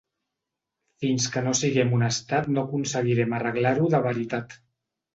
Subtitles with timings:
[1.05, 4.63] Fins que no siguem un estat no aconseguirem arreglar-ho de veritat.